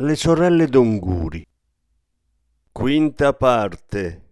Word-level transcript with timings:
le 0.00 0.14
sorelle 0.16 0.66
d'Onguri. 0.66 1.46
Quinta 2.72 3.34
parte. 3.34 4.29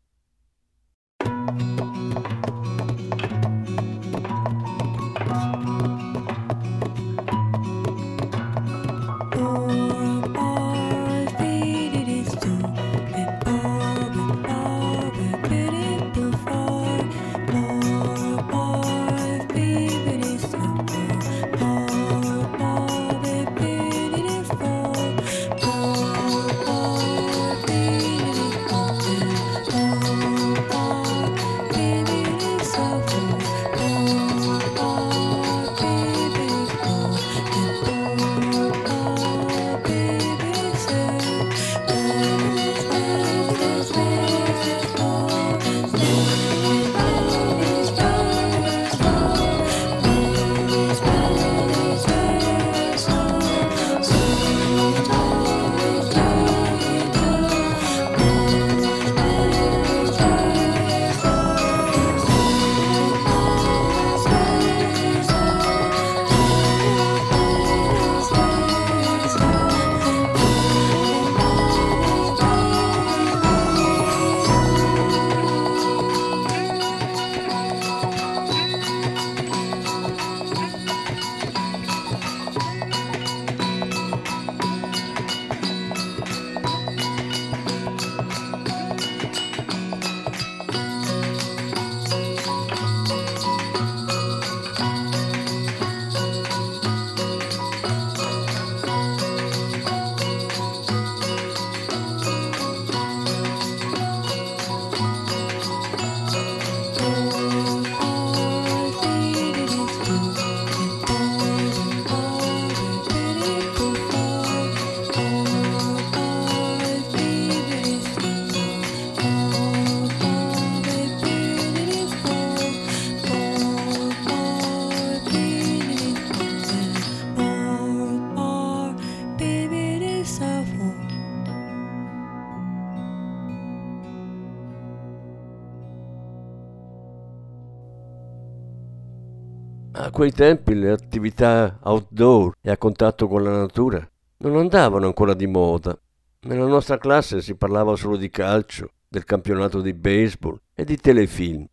Quei 140.19 140.33
tempi 140.33 140.75
le 140.75 140.91
attività 140.91 141.79
outdoor 141.81 142.57
e 142.61 142.73
a 142.73 142.77
contatto 142.77 143.29
con 143.29 143.45
la 143.45 143.57
natura 143.57 144.05
non 144.39 144.57
andavano 144.57 145.07
ancora 145.07 145.33
di 145.33 145.47
moda. 145.47 145.97
Nella 146.41 146.67
nostra 146.67 146.99
classe 146.99 147.41
si 147.41 147.55
parlava 147.55 147.95
solo 147.95 148.17
di 148.17 148.29
calcio, 148.29 148.95
del 149.07 149.23
campionato 149.23 149.81
di 149.81 149.95
baseball 149.95 150.61
e 150.75 150.85
di 150.85 150.97
telefilm. 150.97 151.65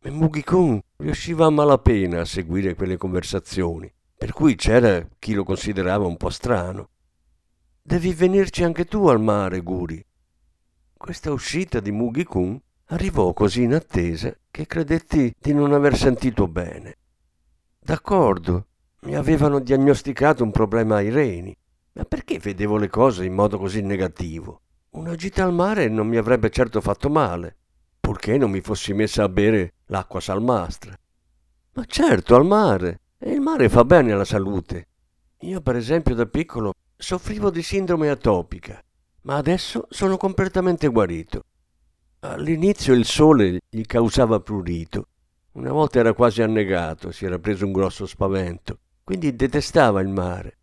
E 0.00 0.10
Mugi-kun 0.10 0.80
riusciva 0.96 1.44
a 1.44 1.50
malapena 1.50 2.22
a 2.22 2.24
seguire 2.24 2.74
quelle 2.74 2.96
conversazioni, 2.96 3.92
per 4.16 4.32
cui 4.32 4.54
c'era 4.54 5.06
chi 5.18 5.34
lo 5.34 5.44
considerava 5.44 6.06
un 6.06 6.16
po' 6.16 6.30
strano. 6.30 6.88
Devi 7.82 8.14
venirci 8.14 8.64
anche 8.64 8.86
tu 8.86 9.08
al 9.08 9.20
mare, 9.20 9.60
Guri. 9.60 10.02
Questa 10.96 11.30
uscita 11.30 11.80
di 11.80 11.90
Mugi-kun 11.90 12.58
arrivò 12.86 13.34
così 13.34 13.64
inattesa 13.64 14.34
che 14.50 14.64
credetti 14.64 15.34
di 15.38 15.52
non 15.52 15.74
aver 15.74 15.94
sentito 15.94 16.48
bene. 16.48 16.94
D'accordo, 17.90 18.66
mi 19.00 19.16
avevano 19.16 19.58
diagnosticato 19.58 20.44
un 20.44 20.52
problema 20.52 20.98
ai 20.98 21.10
reni, 21.10 21.52
ma 21.94 22.04
perché 22.04 22.38
vedevo 22.38 22.76
le 22.76 22.88
cose 22.88 23.24
in 23.24 23.34
modo 23.34 23.58
così 23.58 23.82
negativo? 23.82 24.60
Una 24.90 25.16
gita 25.16 25.42
al 25.42 25.52
mare 25.52 25.88
non 25.88 26.06
mi 26.06 26.16
avrebbe 26.16 26.50
certo 26.50 26.80
fatto 26.80 27.10
male, 27.10 27.56
purché 27.98 28.38
non 28.38 28.52
mi 28.52 28.60
fossi 28.60 28.92
messa 28.92 29.24
a 29.24 29.28
bere 29.28 29.72
l'acqua 29.86 30.20
salmastra. 30.20 30.96
Ma 31.72 31.84
certo, 31.84 32.36
al 32.36 32.46
mare, 32.46 33.00
e 33.18 33.32
il 33.32 33.40
mare 33.40 33.68
fa 33.68 33.84
bene 33.84 34.12
alla 34.12 34.24
salute. 34.24 34.86
Io, 35.40 35.60
per 35.60 35.74
esempio, 35.74 36.14
da 36.14 36.26
piccolo 36.26 36.72
soffrivo 36.96 37.50
di 37.50 37.60
sindrome 37.60 38.08
atopica, 38.08 38.80
ma 39.22 39.34
adesso 39.34 39.88
sono 39.88 40.16
completamente 40.16 40.86
guarito. 40.86 41.42
All'inizio 42.20 42.94
il 42.94 43.04
sole 43.04 43.58
gli 43.68 43.82
causava 43.82 44.38
prurito 44.38 45.08
una 45.52 45.72
volta 45.72 45.98
era 45.98 46.12
quasi 46.12 46.42
annegato, 46.42 47.10
si 47.10 47.24
era 47.24 47.38
preso 47.38 47.66
un 47.66 47.72
grosso 47.72 48.06
spavento, 48.06 48.78
quindi 49.04 49.34
detestava 49.34 50.00
il 50.00 50.08
mare. 50.08 50.58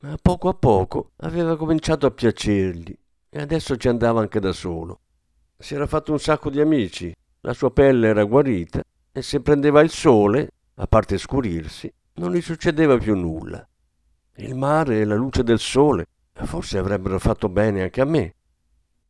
Ma 0.00 0.16
poco 0.20 0.48
a 0.48 0.54
poco 0.54 1.12
aveva 1.18 1.56
cominciato 1.56 2.06
a 2.06 2.10
piacergli 2.10 2.96
e 3.28 3.40
adesso 3.40 3.76
ci 3.76 3.88
andava 3.88 4.20
anche 4.20 4.40
da 4.40 4.52
solo. 4.52 5.00
Si 5.56 5.74
era 5.74 5.86
fatto 5.86 6.12
un 6.12 6.18
sacco 6.18 6.50
di 6.50 6.60
amici, 6.60 7.14
la 7.40 7.52
sua 7.54 7.70
pelle 7.70 8.08
era 8.08 8.24
guarita 8.24 8.82
e 9.12 9.22
se 9.22 9.40
prendeva 9.40 9.80
il 9.80 9.90
sole, 9.90 10.50
a 10.74 10.86
parte 10.86 11.18
scurirsi, 11.18 11.92
non 12.14 12.32
gli 12.32 12.40
succedeva 12.40 12.98
più 12.98 13.14
nulla. 13.14 13.66
Il 14.36 14.56
mare 14.56 15.00
e 15.00 15.04
la 15.04 15.14
luce 15.14 15.44
del 15.44 15.58
sole 15.60 16.06
forse 16.44 16.78
avrebbero 16.78 17.18
fatto 17.18 17.48
bene 17.48 17.82
anche 17.82 18.00
a 18.00 18.04
me. 18.04 18.34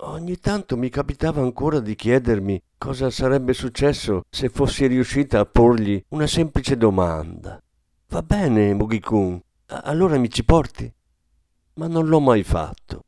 Ogni 0.05 0.41
tanto 0.41 0.77
mi 0.77 0.89
capitava 0.89 1.43
ancora 1.43 1.79
di 1.79 1.95
chiedermi 1.95 2.61
cosa 2.77 3.09
sarebbe 3.09 3.53
successo 3.53 4.23
se 4.29 4.49
fossi 4.49 4.87
riuscita 4.87 5.39
a 5.39 5.47
porgli 5.47 6.03
una 6.09 6.27
semplice 6.27 6.77
domanda. 6.77 7.63
Va 8.09 8.23
bene, 8.23 8.75
Mugi-kun, 8.75 9.41
allora 9.67 10.19
mi 10.19 10.29
ci 10.29 10.45
porti? 10.45 10.93
Ma 11.75 11.87
non 11.87 12.09
l'ho 12.09 12.19
mai 12.19 12.43
fatto. 12.43 13.05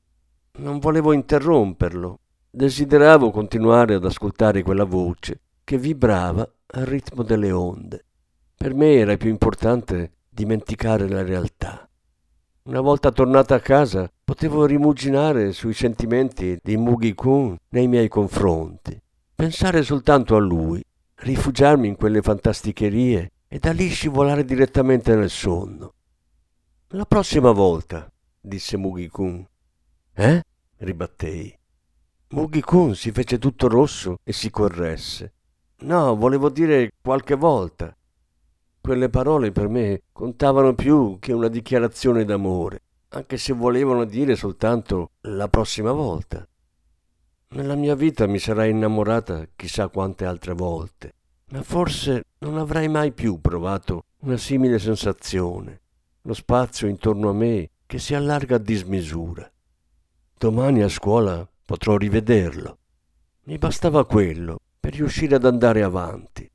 Non 0.59 0.79
volevo 0.79 1.13
interromperlo. 1.13 2.21
Desideravo 2.49 3.33
continuare 3.33 3.95
ad 3.95 4.05
ascoltare 4.05 4.63
quella 4.63 4.85
voce 4.85 5.41
che 5.65 5.77
vibrava 5.77 6.49
al 6.67 6.85
ritmo 6.85 7.25
delle 7.25 7.51
onde. 7.51 8.05
Per 8.57 8.73
me 8.73 8.95
era 8.95 9.17
più 9.17 9.31
importante 9.31 10.13
dimenticare 10.29 11.09
la 11.09 11.25
realtà. 11.25 11.89
Una 12.63 12.81
volta 12.81 13.11
tornata 13.11 13.57
a 13.57 13.61
casa 13.61 14.09
potevo 14.25 14.65
rimuginare 14.65 15.53
sui 15.53 15.75
sentimenti 15.75 16.59
di 16.63 16.77
Mugi-kun 16.79 17.57
nei 17.69 17.87
miei 17.87 18.09
confronti, 18.09 18.99
pensare 19.35 19.83
soltanto 19.83 20.35
a 20.35 20.41
lui, 20.41 20.83
rifugiarmi 21.17 21.87
in 21.87 21.97
quelle 21.97 22.23
fantasticherie 22.23 23.31
e 23.47 23.59
da 23.59 23.73
lì 23.73 23.89
scivolare 23.89 24.45
direttamente 24.45 25.15
nel 25.15 25.29
sonno. 25.29 25.93
La 26.89 27.05
prossima 27.05 27.51
volta, 27.51 28.11
disse 28.41 28.79
Mugi-kun. 28.79 29.47
Eh? 30.15 30.43
ribattei. 30.79 31.57
Mugi-kun 32.31 32.95
si 32.95 33.13
fece 33.13 33.39
tutto 33.39 33.69
rosso 33.69 34.19
e 34.25 34.33
si 34.33 34.51
corresse. 34.51 35.33
No, 35.81 36.17
volevo 36.17 36.49
dire 36.49 36.93
qualche 37.03 37.35
volta. 37.35 37.95
Quelle 38.81 39.09
parole 39.09 39.53
per 39.53 39.69
me 39.69 40.01
contavano 40.13 40.75
più 40.75 41.19
che 41.21 41.33
una 41.33 41.49
dichiarazione 41.49 42.25
d'amore, 42.25 42.83
anche 43.15 43.37
se 43.39 43.53
volevano 43.53 44.05
dire 44.05 44.35
soltanto 44.35 45.13
la 45.23 45.49
prossima 45.49 45.93
volta. 45.93 46.47
Nella 47.51 47.77
mia 47.77 47.95
vita 47.95 48.27
mi 48.27 48.39
sarei 48.39 48.73
innamorata 48.73 49.47
chissà 49.55 49.89
quante 49.89 50.25
altre 50.25 50.55
volte, 50.55 51.15
ma 51.51 51.63
forse 51.63 52.25
non 52.39 52.59
avrei 52.59 52.89
mai 52.89 53.13
più 53.13 53.41
provato 53.41 54.07
una 54.21 54.37
simile 54.37 54.79
sensazione, 54.81 55.81
lo 56.23 56.35
spazio 56.35 56.89
intorno 56.89 57.29
a 57.29 57.33
me 57.33 57.71
che 57.87 57.99
si 57.99 58.15
allarga 58.15 58.57
a 58.57 58.59
dismisura. 58.59 59.49
Domani 60.37 60.83
a 60.83 60.89
scuola 60.89 61.49
potrò 61.65 61.97
rivederlo. 61.97 62.79
Mi 63.45 63.59
bastava 63.59 64.05
quello 64.05 64.59
per 64.81 64.95
riuscire 64.95 65.37
ad 65.37 65.45
andare 65.45 65.83
avanti. 65.83 66.51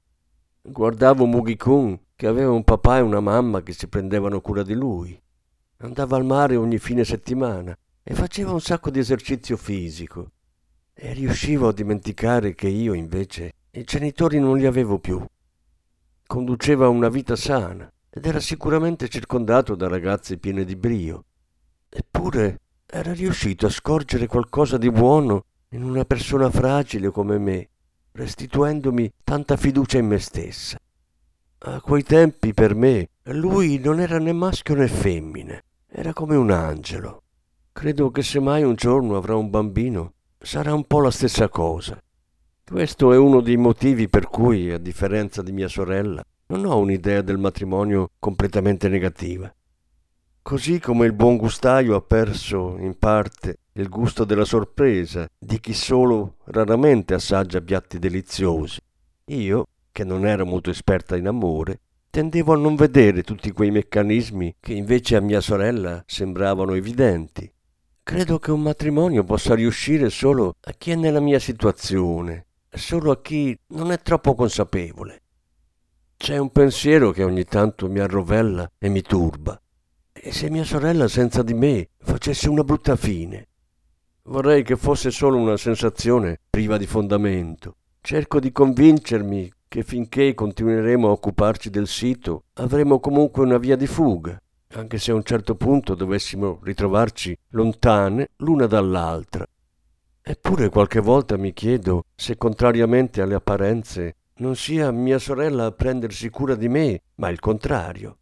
Guardavo 0.62 1.26
Mugi-kun 1.26 1.98
che 2.16 2.28
aveva 2.28 2.52
un 2.52 2.64
papà 2.66 2.98
e 2.98 3.02
una 3.02 3.22
mamma 3.22 3.64
che 3.64 3.72
si 3.72 3.88
prendevano 3.88 4.42
cura 4.42 4.64
di 4.64 4.74
lui. 4.74 5.20
Andava 5.82 6.18
al 6.18 6.26
mare 6.26 6.58
ogni 6.58 6.78
fine 6.78 7.06
settimana 7.06 7.74
e 8.04 8.14
faceva 8.14 8.52
un 8.52 8.60
sacco 8.60 8.90
di 8.90 9.00
esercizio 9.00 9.56
fisico. 9.56 10.32
E 10.94 11.14
riuscivo 11.14 11.70
a 11.70 11.74
dimenticare 11.74 12.54
che 12.54 12.68
io 12.68 12.94
invece 12.94 13.54
i 13.72 13.84
genitori 13.84 14.40
non 14.40 14.58
li 14.58 14.66
avevo 14.66 15.00
più. 15.00 15.24
Conduceva 16.28 16.90
una 16.90 17.08
vita 17.08 17.38
sana 17.38 17.90
ed 18.10 18.26
era 18.26 18.42
sicuramente 18.42 19.08
circondato 19.08 19.76
da 19.76 19.88
ragazze 19.88 20.38
piene 20.38 20.66
di 20.66 20.76
brio. 20.76 21.24
Eppure 21.88 22.60
era 22.86 23.14
riuscito 23.14 23.66
a 23.66 23.70
scorgere 23.70 24.28
qualcosa 24.28 24.78
di 24.78 24.92
buono 24.92 25.46
in 25.70 25.84
una 25.84 26.04
persona 26.04 26.50
fragile 26.50 27.10
come 27.10 27.38
me 27.38 27.70
restituendomi 28.12 29.14
tanta 29.24 29.56
fiducia 29.56 29.98
in 29.98 30.08
me 30.08 30.20
stessa. 30.20 30.78
A 31.60 31.80
quei 31.80 32.04
tempi 32.04 32.54
per 32.54 32.76
me 32.76 33.10
lui 33.32 33.80
non 33.80 34.02
era 34.02 34.20
né 34.20 34.34
maschio 34.34 34.76
né 34.76 34.88
femmine, 34.88 35.64
era 35.92 36.14
come 36.14 36.36
un 36.36 36.52
angelo. 36.52 37.24
Credo 37.72 38.12
che 38.12 38.22
se 38.22 38.40
mai 38.40 38.64
un 38.64 38.76
giorno 38.76 39.18
avrà 39.18 39.36
un 39.36 39.50
bambino 39.50 40.14
sarà 40.38 40.74
un 40.74 40.86
po' 40.86 41.00
la 41.00 41.12
stessa 41.12 41.50
cosa. 41.50 42.00
Questo 42.64 43.12
è 43.12 43.18
uno 43.18 43.42
dei 43.42 43.58
motivi 43.58 44.08
per 44.08 44.28
cui, 44.28 44.72
a 44.72 44.78
differenza 44.78 45.42
di 45.42 45.52
mia 45.52 45.68
sorella, 45.68 46.24
non 46.48 46.66
ho 46.66 46.78
un'idea 46.78 47.22
del 47.22 47.40
matrimonio 47.40 48.12
completamente 48.20 48.88
negativa. 48.88 49.52
Così 50.42 50.80
come 50.80 51.08
il 51.08 51.14
buon 51.14 51.38
gustaio 51.38 51.96
ha 51.96 52.02
perso, 52.02 52.78
in 52.78 52.98
parte, 52.98 53.58
il 53.74 53.90
gusto 53.90 54.24
della 54.24 54.46
sorpresa 54.46 55.28
di 55.38 55.60
chi 55.60 55.74
solo 55.74 56.36
raramente 56.46 57.16
assaggia 57.16 57.62
piatti 57.62 57.98
deliziosi. 57.98 58.80
Io, 59.26 59.66
che 59.92 60.04
non 60.04 60.26
ero 60.26 60.46
molto 60.46 60.70
esperta 60.70 61.18
in 61.18 61.28
amore, 61.28 61.80
tendevo 62.10 62.54
a 62.54 62.58
non 62.58 62.76
vedere 62.76 63.24
tutti 63.24 63.52
quei 63.52 63.72
meccanismi 63.72 64.56
che 64.60 64.74
invece 64.74 65.16
a 65.16 65.22
mia 65.22 65.42
sorella 65.42 66.04
sembravano 66.06 66.74
evidenti. 66.74 67.52
Credo 68.04 68.40
che 68.40 68.52
un 68.52 68.62
matrimonio 68.62 69.24
possa 69.24 69.54
riuscire 69.54 70.10
solo 70.10 70.56
a 70.62 70.72
chi 70.72 70.92
è 70.92 70.96
nella 70.96 71.20
mia 71.20 71.40
situazione, 71.40 72.48
solo 72.70 73.12
a 73.12 73.22
chi 73.22 73.58
non 73.68 73.92
è 73.92 74.00
troppo 74.00 74.34
consapevole. 74.34 75.22
C'è 76.18 76.38
un 76.38 76.52
pensiero 76.52 77.12
che 77.12 77.24
ogni 77.24 77.46
tanto 77.46 77.88
mi 77.88 78.00
arrovella 78.00 78.70
e 78.78 78.90
mi 78.90 79.02
turba. 79.02 79.60
E 80.12 80.32
se 80.34 80.50
mia 80.50 80.66
sorella 80.66 81.08
senza 81.08 81.44
di 81.44 81.54
me 81.54 81.90
facesse 82.00 82.50
una 82.50 82.64
brutta 82.64 82.96
fine? 82.96 83.48
Vorrei 84.24 84.64
che 84.64 84.76
fosse 84.76 85.12
solo 85.12 85.38
una 85.38 85.56
sensazione 85.56 86.40
priva 86.50 86.78
di 86.78 86.86
fondamento. 86.86 87.78
Cerco 88.02 88.40
di 88.40 88.52
convincermi 88.52 89.52
che 89.70 89.84
finché 89.84 90.34
continueremo 90.34 91.08
a 91.08 91.12
occuparci 91.12 91.70
del 91.70 91.88
sito 91.88 92.46
avremo 92.54 93.00
comunque 93.00 93.44
una 93.44 93.60
via 93.60 93.76
di 93.76 93.86
fuga, 93.86 94.42
anche 94.74 94.98
se 94.98 95.12
a 95.12 95.14
un 95.14 95.24
certo 95.24 95.54
punto 95.54 95.94
dovessimo 95.94 96.60
ritrovarci 96.64 97.38
lontane 97.50 98.32
l'una 98.38 98.66
dall'altra. 98.66 99.46
Eppure 100.22 100.70
qualche 100.70 101.00
volta 101.00 101.38
mi 101.38 101.54
chiedo 101.54 102.06
se, 102.16 102.36
contrariamente 102.36 103.22
alle 103.22 103.36
apparenze, 103.36 104.16
non 104.38 104.56
sia 104.56 104.90
mia 104.90 105.20
sorella 105.20 105.66
a 105.66 105.72
prendersi 105.72 106.30
cura 106.30 106.56
di 106.56 106.68
me, 106.68 107.02
ma 107.16 107.30
il 107.30 107.40
contrario. 107.40 108.18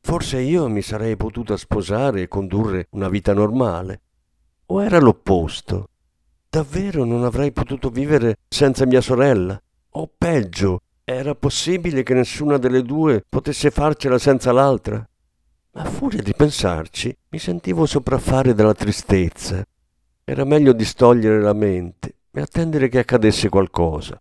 Forse 0.00 0.40
io 0.40 0.68
mi 0.68 0.82
sarei 0.82 1.16
potuta 1.16 1.56
sposare 1.56 2.22
e 2.22 2.28
condurre 2.28 2.88
una 2.90 3.08
vita 3.08 3.32
normale, 3.32 4.00
o 4.66 4.82
era 4.82 4.98
l'opposto? 4.98 5.90
Davvero 6.50 7.04
non 7.04 7.22
avrei 7.22 7.52
potuto 7.52 7.88
vivere 7.88 8.38
senza 8.48 8.84
mia 8.84 9.00
sorella? 9.00 9.60
O 9.94 10.10
peggio, 10.16 10.80
era 11.04 11.34
possibile 11.34 12.02
che 12.02 12.14
nessuna 12.14 12.56
delle 12.56 12.82
due 12.82 13.22
potesse 13.28 13.70
farcela 13.70 14.16
senza 14.16 14.50
l'altra? 14.50 15.06
A 15.72 15.84
furia 15.84 16.22
di 16.22 16.32
pensarci, 16.34 17.14
mi 17.28 17.38
sentivo 17.38 17.84
sopraffare 17.84 18.54
dalla 18.54 18.72
tristezza. 18.72 19.62
Era 20.24 20.44
meglio 20.44 20.72
distogliere 20.72 21.42
la 21.42 21.52
mente 21.52 22.14
e 22.30 22.40
attendere 22.40 22.88
che 22.88 23.00
accadesse 23.00 23.50
qualcosa. 23.50 24.18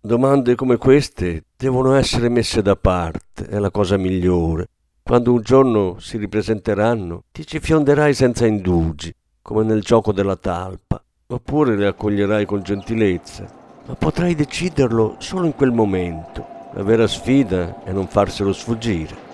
Domande 0.00 0.56
come 0.56 0.76
queste 0.76 1.44
devono 1.56 1.94
essere 1.94 2.28
messe 2.28 2.60
da 2.60 2.74
parte, 2.74 3.46
è 3.46 3.60
la 3.60 3.70
cosa 3.70 3.96
migliore. 3.96 4.70
Quando 5.04 5.32
un 5.32 5.42
giorno 5.42 6.00
si 6.00 6.16
ripresenteranno, 6.18 7.26
ti 7.30 7.46
ci 7.46 7.60
fionderai 7.60 8.12
senza 8.12 8.44
indugi 8.44 9.14
come 9.40 9.62
nel 9.62 9.82
gioco 9.82 10.12
della 10.12 10.36
talpa, 10.36 11.00
oppure 11.28 11.76
le 11.76 11.86
accoglierai 11.86 12.44
con 12.44 12.62
gentilezza, 12.62 13.59
ma 13.86 13.94
potrai 13.94 14.34
deciderlo 14.34 15.16
solo 15.18 15.46
in 15.46 15.54
quel 15.54 15.72
momento. 15.72 16.46
La 16.72 16.82
vera 16.82 17.06
sfida 17.06 17.82
è 17.82 17.92
non 17.92 18.06
farselo 18.06 18.52
sfuggire. 18.52 19.29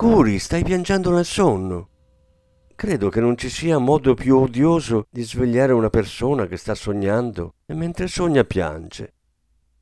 Curi, 0.00 0.38
stai 0.38 0.64
piangendo 0.64 1.10
nel 1.10 1.26
sonno. 1.26 1.88
Credo 2.74 3.10
che 3.10 3.20
non 3.20 3.36
ci 3.36 3.50
sia 3.50 3.76
modo 3.76 4.14
più 4.14 4.38
odioso 4.38 5.04
di 5.10 5.22
svegliare 5.22 5.74
una 5.74 5.90
persona 5.90 6.46
che 6.46 6.56
sta 6.56 6.74
sognando 6.74 7.56
e 7.66 7.74
mentre 7.74 8.06
sogna 8.06 8.42
piange. 8.44 9.12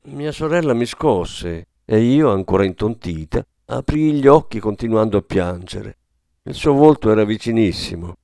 Mia 0.07 0.33
sorella 0.33 0.73
mi 0.73 0.85
scosse 0.85 1.67
e 1.85 2.01
io, 2.01 2.31
ancora 2.31 2.65
intontita, 2.65 3.41
aprì 3.67 4.11
gli 4.11 4.27
occhi 4.27 4.59
continuando 4.59 5.19
a 5.19 5.21
piangere. 5.21 5.99
Il 6.43 6.53
suo 6.53 6.73
volto 6.73 7.09
era 7.11 7.23
vicinissimo. 7.23 8.15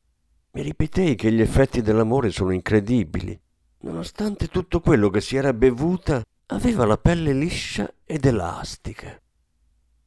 Mi 0.51 0.63
ripetei 0.63 1.15
che 1.15 1.31
gli 1.31 1.39
effetti 1.39 1.81
dell'amore 1.81 2.29
sono 2.29 2.51
incredibili. 2.51 3.39
Nonostante 3.83 4.49
tutto 4.49 4.81
quello 4.81 5.09
che 5.09 5.21
si 5.21 5.37
era 5.37 5.53
bevuta, 5.53 6.21
aveva 6.47 6.85
la 6.85 6.97
pelle 6.97 7.31
liscia 7.31 7.89
ed 8.03 8.25
elastica. 8.25 9.17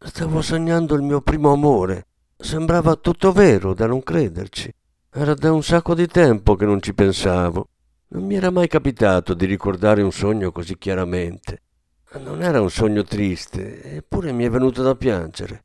Stavo 0.00 0.42
sognando 0.42 0.94
il 0.94 1.02
mio 1.02 1.20
primo 1.20 1.50
amore. 1.52 2.06
Sembrava 2.36 2.94
tutto 2.94 3.32
vero 3.32 3.74
da 3.74 3.86
non 3.86 4.02
crederci. 4.02 4.72
Era 5.10 5.34
da 5.34 5.50
un 5.50 5.62
sacco 5.64 5.94
di 5.94 6.06
tempo 6.06 6.54
che 6.54 6.64
non 6.64 6.80
ci 6.80 6.94
pensavo. 6.94 7.70
Non 8.10 8.24
mi 8.24 8.36
era 8.36 8.50
mai 8.50 8.68
capitato 8.68 9.34
di 9.34 9.44
ricordare 9.44 10.02
un 10.02 10.12
sogno 10.12 10.52
così 10.52 10.78
chiaramente. 10.78 11.62
Non 12.20 12.42
era 12.42 12.60
un 12.60 12.70
sogno 12.70 13.02
triste, 13.02 13.82
eppure 13.96 14.30
mi 14.30 14.44
è 14.44 14.50
venuto 14.50 14.82
da 14.82 14.94
piangere. 14.94 15.64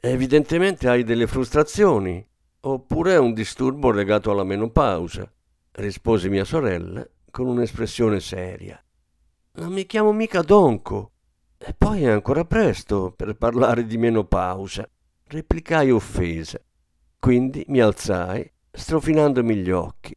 Evidentemente 0.00 0.88
hai 0.88 1.04
delle 1.04 1.28
frustrazioni, 1.28 2.26
oppure 2.60 3.14
è 3.14 3.18
un 3.18 3.32
disturbo 3.32 3.92
legato 3.92 4.32
alla 4.32 4.44
menopausa, 4.44 5.30
rispose 5.72 6.28
mia 6.28 6.44
sorella 6.44 7.06
con 7.30 7.46
un'espressione 7.46 8.18
seria. 8.18 8.82
Non 9.52 9.72
mi 9.72 9.86
chiamo 9.86 10.12
mica 10.12 10.42
Donco, 10.42 11.12
e 11.58 11.74
poi 11.76 12.04
è 12.04 12.08
ancora 12.08 12.44
presto 12.44 13.12
per 13.14 13.34
parlare 13.34 13.84
di 13.84 13.98
menopausa, 13.98 14.88
replicai 15.26 15.90
offesa. 15.90 16.60
Quindi 17.18 17.64
mi 17.68 17.80
alzai, 17.80 18.48
strofinandomi 18.70 19.56
gli 19.56 19.70
occhi. 19.70 20.14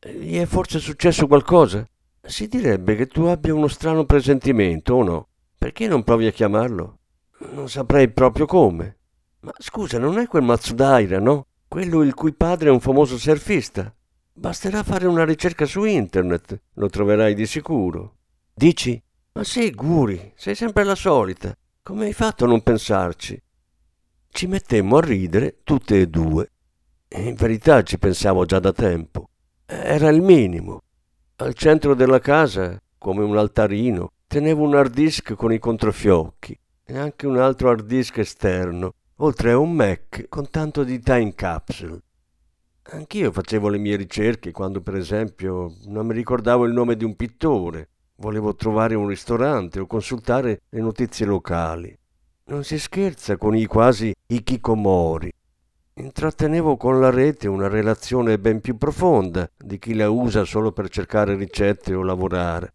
Gli 0.00 0.36
è 0.36 0.46
forse 0.46 0.80
successo 0.80 1.28
qualcosa? 1.28 1.86
Si 2.20 2.48
direbbe 2.48 2.96
che 2.96 3.06
tu 3.06 3.22
abbia 3.22 3.54
uno 3.54 3.68
strano 3.68 4.04
presentimento, 4.04 4.94
o 4.94 5.02
no? 5.04 5.28
Perché 5.56 5.86
non 5.86 6.02
provi 6.02 6.26
a 6.26 6.32
chiamarlo? 6.32 6.98
Non 7.52 7.68
saprei 7.68 8.10
proprio 8.10 8.46
come. 8.46 8.96
Ma 9.40 9.52
scusa, 9.58 9.98
non 9.98 10.18
è 10.18 10.26
quel 10.26 10.42
Matsudaira, 10.42 11.18
no? 11.20 11.46
Quello 11.68 12.02
il 12.02 12.14
cui 12.14 12.34
padre 12.34 12.68
è 12.68 12.72
un 12.72 12.80
famoso 12.80 13.16
surfista. 13.16 13.94
Basterà 14.32 14.82
fare 14.82 15.06
una 15.06 15.24
ricerca 15.24 15.66
su 15.66 15.84
internet, 15.84 16.60
lo 16.74 16.88
troverai 16.88 17.34
di 17.34 17.46
sicuro. 17.46 18.16
Dici? 18.52 19.00
Ma 19.32 19.44
sì, 19.44 19.70
Guri, 19.70 20.32
sei 20.34 20.56
sempre 20.56 20.82
la 20.82 20.96
solita. 20.96 21.56
Come 21.82 22.06
hai 22.06 22.12
fatto 22.12 22.44
a 22.44 22.48
non 22.48 22.62
pensarci? 22.62 23.40
Ci 24.28 24.46
mettemmo 24.48 24.96
a 24.96 25.00
ridere 25.00 25.58
tutte 25.62 26.00
e 26.00 26.08
due. 26.08 26.50
In 27.16 27.34
verità 27.34 27.82
ci 27.84 27.96
pensavo 27.96 28.44
già 28.44 28.58
da 28.58 28.72
tempo. 28.72 29.30
Era 29.66 30.08
il 30.08 30.20
minimo. 30.20 30.80
Al 31.36 31.54
centro 31.54 31.94
della 31.94 32.18
casa, 32.18 32.82
come 32.98 33.22
un 33.22 33.36
altarino, 33.36 34.12
tenevo 34.26 34.64
un 34.64 34.74
hard 34.74 34.92
disk 34.92 35.34
con 35.34 35.52
i 35.52 35.60
controfiocchi 35.60 36.58
e 36.84 36.98
anche 36.98 37.28
un 37.28 37.38
altro 37.38 37.70
hard 37.70 37.86
disk 37.86 38.18
esterno, 38.18 38.94
oltre 39.18 39.52
a 39.52 39.58
un 39.58 39.72
Mac 39.72 40.26
con 40.28 40.50
tanto 40.50 40.82
di 40.82 40.98
time 40.98 41.34
capsule. 41.36 42.00
Anch'io 42.82 43.30
facevo 43.30 43.68
le 43.68 43.78
mie 43.78 43.94
ricerche 43.94 44.50
quando, 44.50 44.80
per 44.80 44.96
esempio, 44.96 45.76
non 45.84 46.06
mi 46.06 46.14
ricordavo 46.14 46.64
il 46.64 46.72
nome 46.72 46.96
di 46.96 47.04
un 47.04 47.14
pittore 47.14 47.90
Volevo 48.20 48.54
trovare 48.54 48.94
un 48.94 49.08
ristorante 49.08 49.80
o 49.80 49.86
consultare 49.86 50.60
le 50.68 50.80
notizie 50.80 51.24
locali. 51.24 51.96
Non 52.44 52.64
si 52.64 52.78
scherza 52.78 53.38
con 53.38 53.56
i 53.56 53.64
quasi 53.64 54.14
ikikomori. 54.26 55.32
Intrattenevo 55.94 56.76
con 56.76 57.00
la 57.00 57.08
rete 57.08 57.48
una 57.48 57.66
relazione 57.66 58.38
ben 58.38 58.60
più 58.60 58.76
profonda 58.76 59.48
di 59.56 59.78
chi 59.78 59.94
la 59.94 60.10
usa 60.10 60.44
solo 60.44 60.70
per 60.70 60.90
cercare 60.90 61.34
ricette 61.34 61.94
o 61.94 62.02
lavorare. 62.02 62.74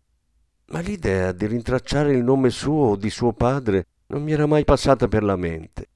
Ma 0.69 0.79
l'idea 0.79 1.31
di 1.31 1.45
rintracciare 1.45 2.11
il 2.11 2.23
nome 2.23 2.49
suo 2.49 2.87
o 2.87 2.95
di 2.95 3.11
suo 3.11 3.31
padre 3.31 3.85
non 4.07 4.23
mi 4.23 4.31
era 4.31 4.47
mai 4.47 4.63
passata 4.63 5.07
per 5.07 5.21
la 5.21 5.35
mente. 5.35 5.89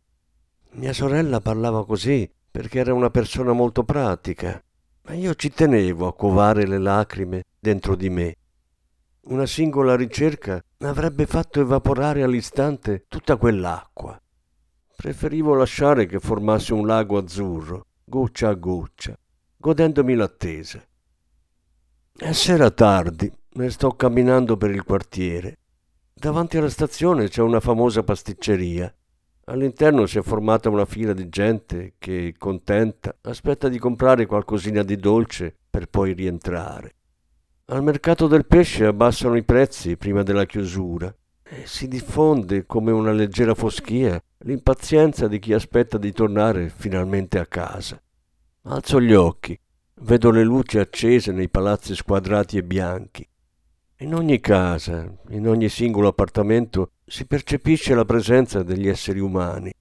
Mia 0.74 0.94
sorella 0.94 1.42
parlava 1.42 1.88
così 1.88 2.30
perché 2.52 2.78
era 2.78 2.94
una 2.94 3.10
persona 3.10 3.54
molto 3.54 3.84
pratica, 3.84 4.62
ma 5.06 5.14
io 5.16 5.34
ci 5.34 5.52
tenevo 5.52 6.06
a 6.06 6.14
covare 6.14 6.68
le 6.68 6.78
lacrime 6.78 7.46
dentro 7.60 7.96
di 7.96 8.12
me 8.12 8.36
una 9.24 9.46
singola 9.46 9.96
ricerca 9.96 10.64
avrebbe 10.80 11.26
fatto 11.26 11.60
evaporare 11.60 12.24
all'istante 12.24 13.06
tutta 13.08 13.36
quell'acqua. 13.36 14.20
Preferivo 14.96 15.54
lasciare 15.54 16.06
che 16.06 16.20
formasse 16.20 16.74
un 16.74 16.88
lago 16.88 17.18
azzurro, 17.18 17.86
goccia 18.04 18.50
a 18.50 18.54
goccia, 18.54 19.18
godendomi 19.58 20.16
l'attesa. 20.16 20.82
È 22.16 22.32
sera 22.32 22.72
tardi 22.72 23.32
e 23.52 23.70
sto 23.70 23.92
camminando 23.92 24.58
per 24.58 24.72
il 24.72 24.84
quartiere. 24.84 25.58
Davanti 26.14 26.58
alla 26.58 26.70
stazione 26.70 27.28
c'è 27.28 27.42
una 27.42 27.60
famosa 27.60 28.04
pasticceria. 28.04 28.94
All'interno 29.46 30.06
si 30.06 30.18
è 30.18 30.22
formata 30.22 30.70
una 30.70 30.86
fila 30.86 31.14
di 31.14 31.30
gente 31.30 31.94
che, 31.98 32.36
contenta, 32.38 33.16
aspetta 33.22 33.68
di 33.70 33.80
comprare 33.80 34.26
qualcosina 34.26 34.84
di 34.84 34.96
dolce 34.96 35.56
per 35.70 35.88
poi 35.88 36.14
rientrare. 36.14 36.96
Al 37.72 37.84
mercato 37.84 38.26
del 38.26 38.48
pesce 38.48 38.86
abbassano 38.86 39.36
i 39.36 39.44
prezzi 39.44 39.96
prima 39.96 40.24
della 40.24 40.48
chiusura 40.48 41.14
e 41.44 41.68
si 41.68 41.88
diffonde 41.88 42.66
come 42.66 42.92
una 42.92 43.12
leggera 43.12 43.54
foschia 43.54 44.20
l'impazienza 44.40 45.28
di 45.28 45.38
chi 45.38 45.54
aspetta 45.54 46.00
di 46.00 46.12
tornare 46.12 46.70
finalmente 46.70 47.38
a 47.38 47.46
casa. 47.46 48.02
Alzo 48.64 49.00
gli 49.00 49.14
occhi, 49.14 49.56
vedo 50.02 50.32
le 50.32 50.44
luci 50.44 50.80
accese 50.80 51.32
nei 51.32 51.48
palazzi 51.48 51.94
squadrati 51.94 52.58
e 52.58 52.64
bianchi. 52.64 53.24
In 53.98 54.16
ogni 54.16 54.40
casa, 54.40 55.08
in 55.30 55.48
ogni 55.48 55.70
singolo 55.70 56.08
appartamento 56.08 56.94
si 57.06 57.28
percepisce 57.28 57.94
la 57.94 58.06
presenza 58.06 58.64
degli 58.64 58.88
esseri 58.88 59.20
umani. 59.20 59.72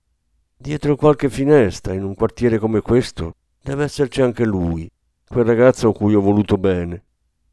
Dietro 0.55 0.95
qualche 0.95 1.31
finestra, 1.31 1.95
in 1.95 2.05
un 2.05 2.15
quartiere 2.15 2.59
come 2.59 2.83
questo, 2.83 3.37
deve 3.63 3.85
esserci 3.85 4.21
anche 4.21 4.45
lui, 4.45 4.91
quel 5.27 5.47
ragazzo 5.47 5.89
a 5.89 5.95
cui 5.95 6.15
ho 6.15 6.21
voluto 6.21 6.59
bene 6.59 7.05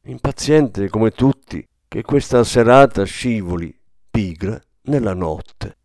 impaziente 0.08 0.88
come 0.90 1.12
tutti 1.12 1.66
che 1.88 2.02
questa 2.04 2.44
serata 2.44 3.04
scivoli, 3.06 3.76
pigra, 4.12 4.60
nella 4.84 5.14
notte. 5.14 5.78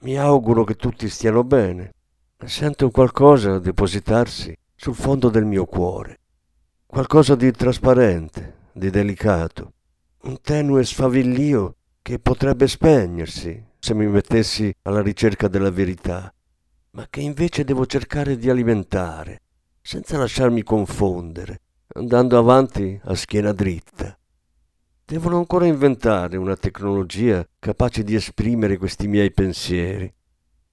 Mi 0.00 0.18
auguro 0.18 0.64
che 0.64 0.74
tutti 0.74 1.08
stiano 1.08 1.44
bene. 1.44 1.92
Sento 2.44 2.90
qualcosa 2.90 3.58
depositarsi 3.58 4.56
sul 4.74 4.94
fondo 4.94 5.28
del 5.28 5.44
mio 5.44 5.64
cuore. 5.66 6.18
Qualcosa 6.84 7.34
di 7.36 7.50
trasparente, 7.52 8.56
di 8.72 8.90
delicato. 8.90 9.72
Un 10.22 10.40
tenue 10.40 10.84
sfavillio 10.84 11.76
che 12.02 12.18
potrebbe 12.18 12.66
spegnersi 12.66 13.64
se 13.78 13.94
mi 13.94 14.06
mettessi 14.06 14.74
alla 14.82 15.00
ricerca 15.00 15.46
della 15.48 15.70
verità, 15.70 16.32
ma 16.90 17.06
che 17.08 17.20
invece 17.20 17.64
devo 17.64 17.86
cercare 17.86 18.36
di 18.36 18.50
alimentare, 18.50 19.40
senza 19.80 20.18
lasciarmi 20.18 20.62
confondere, 20.62 21.60
andando 21.94 22.38
avanti 22.38 22.98
a 23.04 23.14
schiena 23.14 23.52
dritta. 23.52 24.16
Devono 25.04 25.36
ancora 25.36 25.66
inventare 25.66 26.36
una 26.36 26.56
tecnologia 26.56 27.46
capace 27.58 28.02
di 28.02 28.14
esprimere 28.14 28.78
questi 28.78 29.06
miei 29.06 29.30
pensieri. 29.30 30.12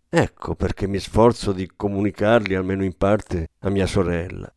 Ecco 0.10 0.56
perché 0.56 0.88
mi 0.88 1.00
sforzo 1.00 1.52
di 1.52 1.70
comunicarli 1.76 2.56
almeno 2.56 2.84
in 2.84 2.96
parte 2.96 3.50
a 3.60 3.70
mia 3.70 3.86
sorella. 3.86 4.52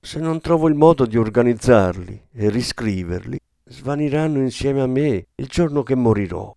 Se 0.00 0.20
non 0.20 0.40
trovo 0.40 0.68
il 0.68 0.74
modo 0.74 1.04
di 1.04 1.18
organizzarli 1.18 2.28
e 2.32 2.48
riscriverli, 2.48 3.38
svaniranno 3.64 4.40
insieme 4.40 4.80
a 4.80 4.86
me 4.86 5.26
il 5.34 5.46
giorno 5.46 5.82
che 5.82 5.94
morirò. 5.94 6.54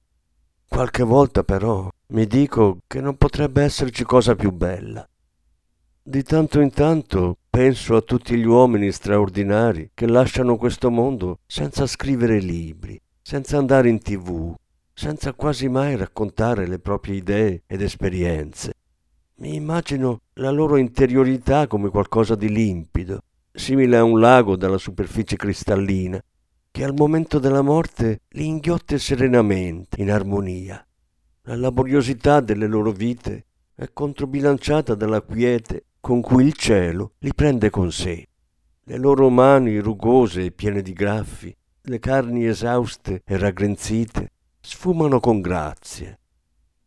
Qualche 0.68 1.04
volta 1.04 1.44
però 1.44 1.90
mi 2.08 2.26
dico 2.26 2.78
che 2.88 3.02
non 3.02 3.18
potrebbe 3.18 3.64
esserci 3.64 4.04
cosa 4.04 4.36
più 4.36 4.52
bella. 4.52 5.06
Di 6.04 6.24
tanto 6.24 6.60
in 6.62 6.72
tanto 6.72 7.38
penso 7.48 7.96
a 7.96 8.02
tutti 8.02 8.36
gli 8.36 8.44
uomini 8.44 8.92
straordinari 8.92 9.92
che 9.94 10.08
lasciano 10.08 10.58
questo 10.58 10.90
mondo 10.90 11.42
senza 11.46 11.86
scrivere 11.86 12.40
libri, 12.40 13.00
senza 13.22 13.60
andare 13.60 13.88
in 13.88 14.00
tv, 14.00 14.52
senza 14.96 15.34
quasi 15.34 15.70
mai 15.70 15.96
raccontare 15.96 16.66
le 16.66 16.80
proprie 16.80 17.18
idee 17.18 17.62
ed 17.68 17.84
esperienze. 17.84 18.74
Mi 19.36 19.54
immagino 19.54 20.22
la 20.34 20.50
loro 20.50 20.78
interiorità 20.78 21.68
come 21.68 21.90
qualcosa 21.90 22.34
di 22.34 22.50
limpido, 22.50 23.20
simile 23.52 23.98
a 23.98 24.04
un 24.04 24.20
lago 24.20 24.56
dalla 24.56 24.80
superficie 24.80 25.36
cristallina, 25.36 26.20
che 26.72 26.84
al 26.84 26.96
momento 26.96 27.38
della 27.38 27.62
morte 27.62 28.22
li 28.30 28.48
inghiotte 28.48 28.98
serenamente, 28.98 30.02
in 30.02 30.10
armonia. 30.10 30.84
La 31.44 31.56
laboriosità 31.56 32.40
delle 32.40 32.66
loro 32.66 32.90
vite 32.90 33.46
è 33.76 33.88
controbilanciata 33.94 34.96
dalla 34.96 35.22
quiete 35.22 35.86
con 36.02 36.20
cui 36.22 36.46
il 36.46 36.54
cielo 36.54 37.14
li 37.20 37.34
prende 37.34 37.70
con 37.70 37.92
sé. 37.92 38.28
Le 38.84 38.98
loro 38.98 39.30
mani 39.30 39.78
rugose 39.78 40.46
e 40.46 40.52
piene 40.52 40.82
di 40.82 40.92
graffi, 40.92 41.56
le 41.84 42.00
carni 42.00 42.46
esauste 42.46 43.22
e 43.24 43.38
raggrinzite, 43.38 44.32
sfumano 44.60 45.20
con 45.20 45.40
grazia. 45.40 46.18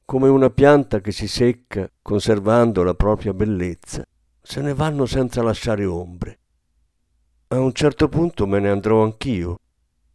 come 0.04 0.28
una 0.28 0.50
pianta 0.50 1.00
che 1.00 1.12
si 1.12 1.26
secca 1.26 1.90
conservando 2.02 2.83
la 2.83 2.94
propria 2.94 3.33
bellezza, 3.33 4.04
se 4.42 4.61
ne 4.61 4.75
vanno 4.75 5.06
senza 5.06 5.42
lasciare 5.42 5.87
ombre. 5.87 6.38
A 7.49 7.59
un 7.59 7.73
certo 7.73 8.09
punto 8.09 8.47
me 8.47 8.61
ne 8.61 8.68
andrò 8.68 9.02
anch'io 9.02 9.61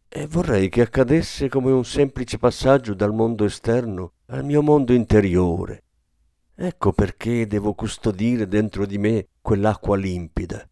e 0.08 0.26
vorrei 0.26 0.68
che 0.68 0.82
accadesse 0.82 1.48
come 1.48 1.72
un 1.72 1.84
semplice 1.84 2.38
passaggio 2.38 2.94
dal 2.94 3.12
mondo 3.12 3.44
esterno 3.44 4.12
al 4.26 4.44
mio 4.44 4.62
mondo 4.62 4.92
interiore. 4.92 5.82
Ecco 6.62 6.92
perché 6.92 7.46
devo 7.46 7.72
custodire 7.72 8.46
dentro 8.46 8.84
di 8.84 8.98
me 8.98 9.28
quell'acqua 9.40 9.96
limpida, 9.96 10.68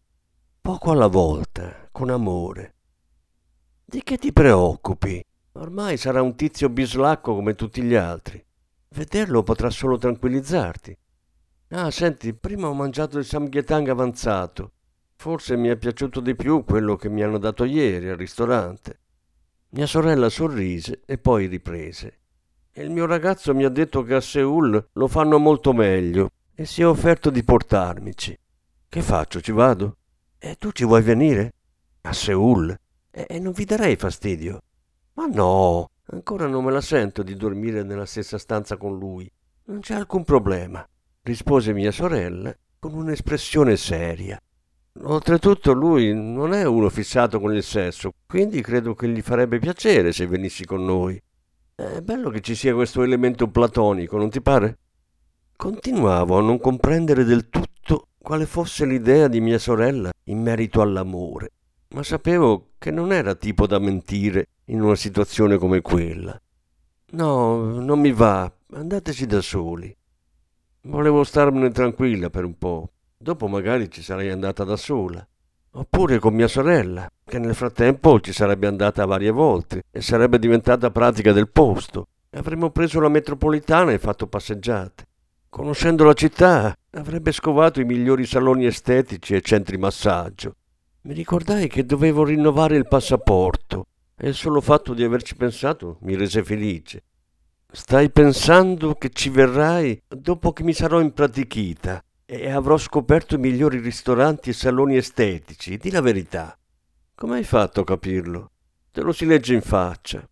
poco 0.61 0.91
alla 0.91 1.07
volta, 1.07 1.89
con 1.91 2.11
amore. 2.11 2.75
Di 3.85 4.03
che 4.03 4.17
ti 4.17 4.31
preoccupi? 4.31 5.19
Ormai 5.53 5.97
sarà 5.97 6.21
un 6.21 6.35
tizio 6.35 6.69
bislacco 6.69 7.33
come 7.33 7.55
tutti 7.55 7.81
gli 7.81 7.95
altri. 7.95 8.45
Vederlo 8.89 9.41
potrà 9.41 9.71
solo 9.71 9.97
tranquillizzarti. 9.97 10.95
Ah, 11.69 11.89
senti, 11.89 12.35
prima 12.35 12.67
ho 12.67 12.75
mangiato 12.75 13.17
il 13.17 13.25
samgyetang 13.25 13.87
avanzato. 13.87 14.73
Forse 15.15 15.57
mi 15.57 15.69
è 15.69 15.75
piaciuto 15.75 16.19
di 16.19 16.35
più 16.35 16.63
quello 16.65 16.97
che 16.97 17.09
mi 17.09 17.23
hanno 17.23 17.39
dato 17.39 17.63
ieri 17.63 18.09
al 18.09 18.17
ristorante. 18.17 18.99
Mia 19.69 19.87
sorella 19.87 20.29
sorrise 20.29 21.01
e 21.07 21.17
poi 21.17 21.47
riprese. 21.47 22.18
Il 22.79 22.91
mio 22.91 23.05
ragazzo 23.05 23.53
mi 23.53 23.65
ha 23.65 23.69
detto 23.69 24.03
che 24.03 24.13
a 24.13 24.21
Seul 24.21 24.87
lo 24.93 25.07
fanno 25.09 25.37
molto 25.37 25.73
meglio 25.73 26.29
e 26.55 26.63
si 26.63 26.81
è 26.81 26.87
offerto 26.87 27.29
di 27.29 27.43
portarmici. 27.43 28.39
Che 28.87 29.01
faccio, 29.01 29.41
ci 29.41 29.51
vado? 29.51 29.97
E 30.37 30.55
tu 30.57 30.71
ci 30.71 30.85
vuoi 30.85 31.01
venire? 31.01 31.51
A 32.03 32.13
Seul? 32.13 32.73
E, 33.11 33.25
e 33.27 33.37
non 33.37 33.51
vi 33.51 33.65
darei 33.65 33.97
fastidio? 33.97 34.61
Ma 35.15 35.25
no, 35.25 35.89
ancora 36.05 36.47
non 36.47 36.63
me 36.63 36.71
la 36.71 36.79
sento 36.79 37.21
di 37.21 37.35
dormire 37.35 37.83
nella 37.83 38.05
stessa 38.05 38.37
stanza 38.37 38.77
con 38.77 38.97
lui. 38.97 39.29
Non 39.65 39.81
c'è 39.81 39.95
alcun 39.95 40.23
problema, 40.23 40.87
rispose 41.23 41.73
mia 41.73 41.91
sorella 41.91 42.55
con 42.79 42.93
un'espressione 42.93 43.75
seria. 43.75 44.39
Oltretutto 45.01 45.73
lui 45.73 46.13
non 46.13 46.53
è 46.53 46.63
uno 46.63 46.89
fissato 46.89 47.41
con 47.41 47.53
il 47.53 47.63
sesso, 47.63 48.13
quindi 48.25 48.61
credo 48.61 48.95
che 48.95 49.09
gli 49.09 49.21
farebbe 49.21 49.59
piacere 49.59 50.13
se 50.13 50.27
venissi 50.27 50.63
con 50.63 50.85
noi. 50.85 51.21
È 51.79 52.01
bello 52.01 52.29
che 52.29 52.41
ci 52.41 52.55
sia 52.55 52.73
questo 52.73 53.03
elemento 53.03 53.47
platonico, 53.47 54.17
non 54.17 54.29
ti 54.29 54.41
pare? 54.41 54.79
Continuavo 55.55 56.37
a 56.37 56.41
non 56.41 56.59
comprendere 56.59 57.23
del 57.23 57.47
tutto 57.47 58.07
quale 58.17 58.45
fosse 58.45 58.85
l'idea 58.85 59.29
di 59.29 59.39
mia 59.39 59.57
sorella 59.57 60.11
in 60.25 60.41
merito 60.41 60.81
all'amore, 60.81 61.51
ma 61.91 62.03
sapevo 62.03 62.71
che 62.77 62.91
non 62.91 63.13
era 63.13 63.33
tipo 63.33 63.65
da 63.65 63.79
mentire 63.79 64.47
in 64.65 64.81
una 64.81 64.95
situazione 64.95 65.57
come 65.57 65.79
quella. 65.79 66.37
No, 67.11 67.79
non 67.79 68.01
mi 68.01 68.11
va, 68.11 68.51
andateci 68.73 69.25
da 69.25 69.39
soli. 69.39 69.95
Volevo 70.81 71.23
starmene 71.23 71.69
tranquilla 71.69 72.29
per 72.29 72.43
un 72.43 72.57
po', 72.57 72.91
Dopo 73.17 73.47
magari 73.47 73.89
ci 73.89 74.01
sarei 74.01 74.29
andata 74.29 74.65
da 74.65 74.75
sola. 74.75 75.25
Oppure 75.71 76.17
con 76.17 76.33
mia 76.33 76.47
sorella, 76.47 77.07
che 77.23 77.37
nel 77.37 77.53
frattempo 77.53 78.19
ci 78.19 78.33
sarebbe 78.33 78.65
andata 78.65 79.05
varie 79.05 79.29
volte 79.29 79.83
e 79.91 80.01
sarebbe 80.01 80.39
diventata 80.39 80.89
pratica 80.89 81.31
del 81.31 81.49
posto. 81.49 82.07
Avremmo 82.31 82.71
preso 82.71 82.99
la 82.99 83.09
metropolitana 83.09 83.91
e 83.91 83.99
fatto 83.99 84.25
passeggiate. 84.25 85.05
Conoscendo 85.47 86.03
la 86.03 86.13
città, 86.13 86.75
avrebbe 86.91 87.31
scovato 87.31 87.79
i 87.79 87.85
migliori 87.85 88.25
saloni 88.25 88.65
estetici 88.65 89.35
e 89.35 89.41
centri 89.41 89.77
massaggio. 89.77 90.55
Mi 91.01 91.13
ricordai 91.13 91.67
che 91.67 91.85
dovevo 91.85 92.23
rinnovare 92.23 92.75
il 92.75 92.87
passaporto 92.87 93.85
e 94.17 94.29
il 94.29 94.35
solo 94.35 94.61
fatto 94.61 94.93
di 94.93 95.03
averci 95.03 95.35
pensato 95.35 95.97
mi 96.01 96.15
rese 96.15 96.43
felice. 96.43 97.03
Stai 97.71 98.09
pensando 98.09 98.95
che 98.95 99.09
ci 99.09 99.29
verrai 99.29 100.01
dopo 100.07 100.51
che 100.51 100.63
mi 100.63 100.73
sarò 100.73 100.99
impratichita 100.99 102.03
e 102.31 102.51
avrò 102.51 102.77
scoperto 102.77 103.33
i 103.33 103.39
migliori 103.39 103.79
ristoranti 103.79 104.51
e 104.51 104.53
saloni 104.53 104.95
estetici, 104.95 105.77
di 105.77 105.89
la 105.89 105.99
verità. 105.99 106.55
Come 107.15 107.37
hai 107.37 107.43
fatto 107.43 107.81
a 107.81 107.83
capirlo? 107.83 108.51
Te 108.91 109.01
lo 109.01 109.11
si 109.11 109.25
legge 109.25 109.55
in 109.55 109.61
faccia. 109.61 110.23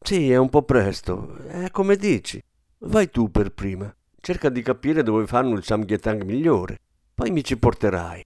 Sì, 0.00 0.30
è 0.30 0.36
un 0.36 0.48
po' 0.48 0.62
presto, 0.62 1.38
è 1.48 1.68
come 1.72 1.96
dici. 1.96 2.40
Vai 2.82 3.10
tu 3.10 3.32
per 3.32 3.50
prima. 3.50 3.92
Cerca 4.20 4.48
di 4.48 4.62
capire 4.62 5.02
dove 5.02 5.26
fanno 5.26 5.56
il 5.56 5.64
samgyetang 5.64 6.22
migliore. 6.22 6.78
Poi 7.12 7.32
mi 7.32 7.42
ci 7.42 7.56
porterai. 7.56 8.24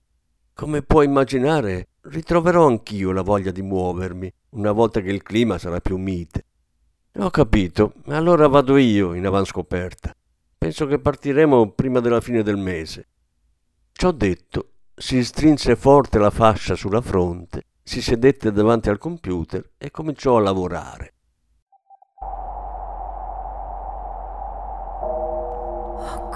Come 0.53 0.83
puoi 0.83 1.07
immaginare, 1.07 1.89
ritroverò 2.03 2.67
anch'io 2.67 3.11
la 3.11 3.23
voglia 3.23 3.53
di 3.53 3.63
muovermi, 3.63 4.31
una 4.51 4.73
volta 4.73 5.01
che 5.01 5.11
il 5.11 5.23
clima 5.23 5.57
sarà 5.57 5.81
più 5.81 5.97
mite. 5.97 6.45
Ho 7.21 7.31
capito, 7.31 7.95
allora 8.09 8.49
vado 8.49 8.77
io 8.77 9.15
in 9.15 9.25
avanscoperta. 9.25 10.15
Penso 10.59 10.85
che 10.85 10.99
partiremo 10.99 11.71
prima 11.71 12.01
della 12.01 12.21
fine 12.21 12.43
del 12.43 12.59
mese. 12.59 13.07
Ciò 13.97 14.11
detto, 14.11 14.71
si 14.93 15.23
strinse 15.25 15.77
forte 15.77 16.19
la 16.19 16.31
fascia 16.31 16.75
sulla 16.75 17.01
fronte, 17.01 17.67
si 17.81 18.03
sedette 18.03 18.51
davanti 18.51 18.91
al 18.91 18.99
computer 18.99 19.71
e 19.79 19.93
cominciò 19.93 20.37
a 20.37 20.41
lavorare. 20.41 21.15
Oh, 25.01 26.29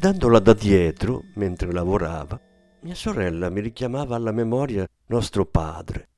Guardandola 0.00 0.38
da 0.38 0.52
dietro, 0.52 1.24
mentre 1.34 1.72
lavorava, 1.72 2.40
mia 2.82 2.94
sorella 2.94 3.50
mi 3.50 3.60
richiamava 3.60 4.14
alla 4.14 4.30
memoria 4.30 4.88
nostro 5.06 5.44
padre. 5.44 6.08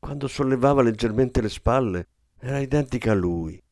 Quando 0.00 0.26
sollevava 0.26 0.82
leggermente 0.82 1.40
le 1.40 1.48
spalle, 1.48 2.08
era 2.40 2.58
identica 2.58 3.12
a 3.12 3.14
lui. 3.14 3.62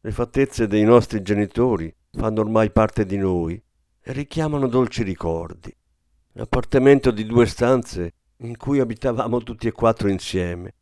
Le 0.00 0.10
fattezze 0.10 0.66
dei 0.66 0.82
nostri 0.82 1.22
genitori 1.22 1.94
fanno 2.10 2.40
ormai 2.40 2.72
parte 2.72 3.06
di 3.06 3.16
noi 3.16 3.54
e 3.54 4.12
richiamano 4.12 4.66
dolci 4.66 5.04
ricordi. 5.04 5.72
L'appartamento 6.32 7.12
di 7.12 7.24
due 7.24 7.46
stanze 7.46 8.14
in 8.38 8.56
cui 8.56 8.80
abitavamo 8.80 9.44
tutti 9.44 9.68
e 9.68 9.72
quattro 9.72 10.08
insieme. 10.08 10.74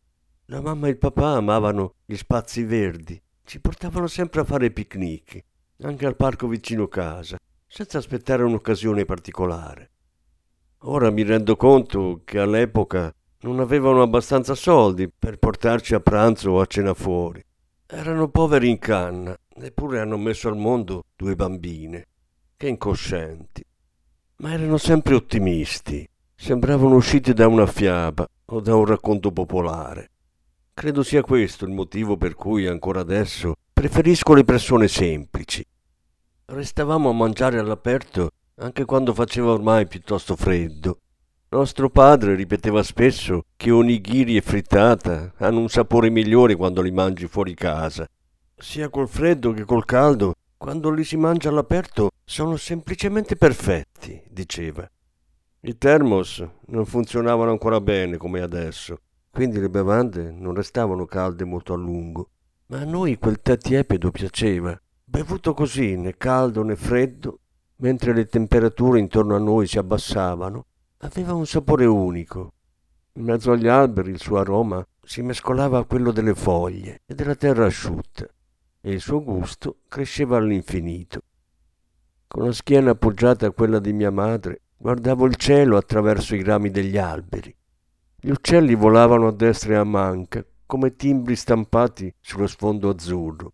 La 0.46 0.62
mamma 0.62 0.86
e 0.86 0.90
il 0.92 0.96
papà 0.96 1.32
amavano 1.32 1.96
gli 2.06 2.16
spazi 2.16 2.64
verdi, 2.64 3.20
ci 3.44 3.60
portavano 3.60 4.06
sempre 4.06 4.40
a 4.40 4.44
fare 4.44 4.70
picnic, 4.70 5.44
anche 5.82 6.06
al 6.06 6.16
parco 6.16 6.48
vicino 6.48 6.88
casa, 6.88 7.36
senza 7.72 7.98
aspettare 7.98 8.42
un'occasione 8.42 9.04
particolare. 9.04 9.90
Ora 10.84 11.08
mi 11.10 11.22
rendo 11.22 11.54
conto 11.54 12.22
che 12.24 12.40
all'epoca 12.40 13.14
non 13.42 13.60
avevano 13.60 14.02
abbastanza 14.02 14.56
soldi 14.56 15.08
per 15.08 15.38
portarci 15.38 15.94
a 15.94 16.00
pranzo 16.00 16.50
o 16.50 16.60
a 16.60 16.66
cena 16.66 16.94
fuori. 16.94 17.40
Erano 17.86 18.28
poveri 18.28 18.68
in 18.68 18.80
canna, 18.80 19.38
eppure 19.54 20.00
hanno 20.00 20.18
messo 20.18 20.48
al 20.48 20.56
mondo 20.56 21.04
due 21.14 21.36
bambine, 21.36 22.08
che 22.56 22.66
incoscienti. 22.66 23.64
Ma 24.38 24.52
erano 24.52 24.76
sempre 24.76 25.14
ottimisti, 25.14 26.06
sembravano 26.34 26.96
usciti 26.96 27.32
da 27.32 27.46
una 27.46 27.66
fiaba 27.66 28.26
o 28.46 28.60
da 28.60 28.74
un 28.74 28.84
racconto 28.84 29.30
popolare. 29.30 30.10
Credo 30.74 31.04
sia 31.04 31.22
questo 31.22 31.66
il 31.66 31.72
motivo 31.72 32.16
per 32.16 32.34
cui 32.34 32.66
ancora 32.66 32.98
adesso 32.98 33.54
preferisco 33.72 34.34
le 34.34 34.44
persone 34.44 34.88
semplici. 34.88 35.64
Restavamo 36.52 37.10
a 37.10 37.12
mangiare 37.12 37.60
all'aperto 37.60 38.30
anche 38.56 38.84
quando 38.84 39.14
faceva 39.14 39.52
ormai 39.52 39.86
piuttosto 39.86 40.34
freddo. 40.34 40.98
Nostro 41.50 41.90
padre 41.90 42.34
ripeteva 42.34 42.82
spesso 42.82 43.44
che 43.54 43.70
onigiri 43.70 44.36
e 44.36 44.40
frittata 44.40 45.32
hanno 45.36 45.60
un 45.60 45.68
sapore 45.68 46.10
migliore 46.10 46.56
quando 46.56 46.82
li 46.82 46.90
mangi 46.90 47.28
fuori 47.28 47.54
casa. 47.54 48.04
Sia 48.56 48.88
col 48.88 49.06
freddo 49.06 49.52
che 49.52 49.64
col 49.64 49.84
caldo, 49.84 50.34
quando 50.56 50.90
li 50.90 51.04
si 51.04 51.16
mangia 51.16 51.50
all'aperto 51.50 52.10
sono 52.24 52.56
semplicemente 52.56 53.36
perfetti, 53.36 54.20
diceva. 54.28 54.90
I 55.60 55.78
termos 55.78 56.44
non 56.66 56.84
funzionavano 56.84 57.52
ancora 57.52 57.80
bene 57.80 58.16
come 58.16 58.40
adesso, 58.40 58.98
quindi 59.30 59.60
le 59.60 59.70
bevande 59.70 60.32
non 60.32 60.54
restavano 60.54 61.06
calde 61.06 61.44
molto 61.44 61.74
a 61.74 61.76
lungo. 61.76 62.30
Ma 62.66 62.80
a 62.80 62.84
noi 62.84 63.18
quel 63.18 63.40
tè 63.40 63.56
tiepido 63.56 64.10
piaceva, 64.10 64.76
bevuto 65.10 65.54
così, 65.54 65.96
né 65.96 66.16
caldo 66.16 66.62
né 66.62 66.76
freddo, 66.76 67.40
mentre 67.76 68.14
le 68.14 68.26
temperature 68.26 68.98
intorno 68.98 69.34
a 69.34 69.38
noi 69.38 69.66
si 69.66 69.78
abbassavano, 69.78 70.66
aveva 70.98 71.34
un 71.34 71.46
sapore 71.46 71.84
unico. 71.84 72.52
In 73.14 73.24
mezzo 73.24 73.52
agli 73.52 73.68
alberi 73.68 74.10
il 74.10 74.20
suo 74.20 74.38
aroma 74.38 74.86
si 75.02 75.22
mescolava 75.22 75.78
a 75.78 75.84
quello 75.84 76.12
delle 76.12 76.34
foglie 76.34 77.02
e 77.04 77.14
della 77.14 77.34
terra 77.34 77.66
asciutta, 77.66 78.26
e 78.80 78.92
il 78.92 79.00
suo 79.00 79.22
gusto 79.22 79.80
cresceva 79.88 80.36
all'infinito. 80.36 81.20
Con 82.26 82.44
la 82.44 82.52
schiena 82.52 82.92
appoggiata 82.92 83.46
a 83.46 83.50
quella 83.50 83.80
di 83.80 83.92
mia 83.92 84.10
madre, 84.10 84.62
Guardavo 84.82 85.26
il 85.26 85.36
cielo 85.36 85.76
attraverso 85.76 86.34
i 86.34 86.42
rami 86.42 86.70
degli 86.70 86.96
alberi. 86.96 87.54
Gli 88.18 88.30
uccelli 88.30 88.74
volavano 88.74 89.26
a 89.26 89.30
destra 89.30 89.74
e 89.74 89.76
a 89.76 89.84
manca, 89.84 90.42
come 90.64 90.96
timbri 90.96 91.36
stampati 91.36 92.10
sullo 92.18 92.46
sfondo 92.46 92.88
azzurro. 92.88 93.52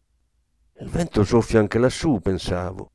Il 0.79 0.91
vento 0.91 1.25
soffia 1.25 1.59
anche 1.59 1.79
lassù, 1.79 2.21
pensavo. 2.21 2.91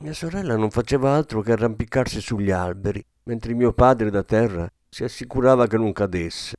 Mia 0.00 0.12
sorella 0.12 0.56
non 0.56 0.70
faceva 0.70 1.14
altro 1.14 1.40
che 1.40 1.52
arrampicarsi 1.52 2.20
sugli 2.20 2.50
alberi, 2.50 3.02
mentre 3.22 3.54
mio 3.54 3.72
padre 3.72 4.10
da 4.10 4.22
terra 4.22 4.70
si 4.90 5.04
assicurava 5.04 5.66
che 5.66 5.78
non 5.78 5.92
cadesse. 5.92 6.54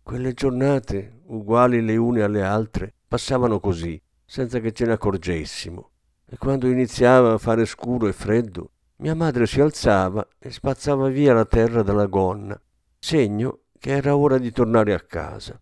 Quelle 0.00 0.32
giornate, 0.32 1.22
uguali 1.26 1.82
le 1.82 1.96
une 1.96 2.22
alle 2.22 2.44
altre, 2.44 2.94
passavano 3.08 3.58
così, 3.58 4.00
senza 4.24 4.60
che 4.60 4.70
ce 4.70 4.84
ne 4.84 4.92
accorgessimo. 4.92 5.90
E 6.24 6.36
quando 6.36 6.68
iniziava 6.68 7.32
a 7.32 7.38
fare 7.38 7.66
scuro 7.66 8.06
e 8.06 8.12
freddo, 8.12 8.70
mia 8.98 9.16
madre 9.16 9.44
si 9.46 9.60
alzava 9.60 10.24
e 10.38 10.52
spazzava 10.52 11.08
via 11.08 11.34
la 11.34 11.46
terra 11.46 11.82
dalla 11.82 12.06
gonna, 12.06 12.58
segno 13.00 13.62
che 13.76 13.90
era 13.90 14.16
ora 14.16 14.38
di 14.38 14.52
tornare 14.52 14.94
a 14.94 15.00
casa. 15.00 15.60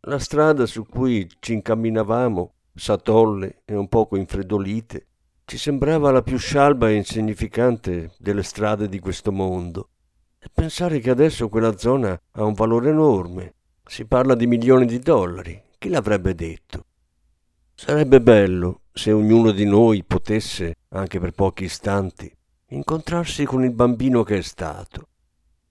La 0.00 0.18
strada 0.18 0.66
su 0.66 0.84
cui 0.84 1.26
ci 1.38 1.54
incamminavamo, 1.54 2.54
satolle 2.80 3.62
e 3.64 3.76
un 3.76 3.88
poco 3.88 4.16
infreddolite, 4.16 5.06
ci 5.44 5.58
sembrava 5.58 6.10
la 6.10 6.22
più 6.22 6.38
scialba 6.38 6.88
e 6.88 6.94
insignificante 6.94 8.12
delle 8.18 8.42
strade 8.42 8.88
di 8.88 8.98
questo 8.98 9.30
mondo. 9.30 9.88
E 10.38 10.46
pensare 10.52 10.98
che 11.00 11.10
adesso 11.10 11.48
quella 11.48 11.76
zona 11.76 12.18
ha 12.32 12.44
un 12.44 12.54
valore 12.54 12.90
enorme. 12.90 13.54
Si 13.84 14.06
parla 14.06 14.34
di 14.34 14.46
milioni 14.46 14.86
di 14.86 14.98
dollari. 14.98 15.60
Chi 15.76 15.88
l'avrebbe 15.88 16.34
detto? 16.34 16.84
Sarebbe 17.74 18.20
bello 18.20 18.82
se 18.92 19.12
ognuno 19.12 19.50
di 19.50 19.64
noi 19.64 20.04
potesse, 20.04 20.76
anche 20.90 21.18
per 21.18 21.32
pochi 21.32 21.64
istanti, 21.64 22.32
incontrarsi 22.68 23.44
con 23.44 23.64
il 23.64 23.72
bambino 23.72 24.22
che 24.22 24.38
è 24.38 24.42
stato. 24.42 25.08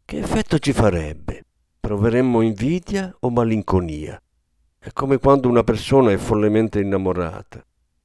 Che 0.06 0.17
effetto 0.17 0.60
ci 0.60 0.74
farebbe? 0.74 1.45
Proveremmo 1.80 2.41
invidia 2.41 3.15
o 3.22 3.30
malinconia? 3.30 4.22
È 4.80 4.92
come 4.94 5.18
quando 5.18 5.50
una 5.50 5.63
persona 5.63 6.12
è 6.12 6.18
follemente 6.18 6.80
innamorata. 6.80 7.63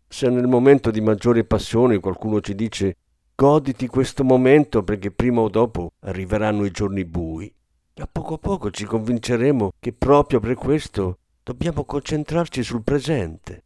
Se 0.09 0.29
nel 0.29 0.49
momento 0.49 0.91
di 0.91 1.01
maggiore 1.01 1.45
passione 1.45 2.01
qualcuno 2.01 2.41
ci 2.41 2.55
dice 2.55 2.97
goditi 3.35 3.87
questo 3.87 4.25
momento 4.25 4.83
perché 4.83 5.11
prima 5.11 5.41
o 5.41 5.49
dopo 5.49 5.93
arriveranno 6.01 6.65
i 6.65 6.71
giorni 6.71 7.05
bui, 7.05 7.53
a 7.97 8.09
poco 8.11 8.35
a 8.35 8.39
poco 8.39 8.71
ci 8.71 8.85
convinceremo 8.85 9.73
che 9.79 9.93
proprio 9.93 10.41
per 10.41 10.55
questo 10.55 11.19
dobbiamo 11.43 11.85
concentrarci 11.85 12.63
sul 12.63 12.83
presente. 12.83 13.63